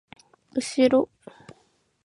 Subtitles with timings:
[0.55, 1.09] うしろ！